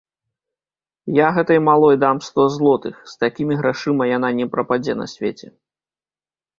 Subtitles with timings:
[1.17, 5.47] Я гэтай малой дам сто злотых, з такімі грашыма яна не прападзе на свеце.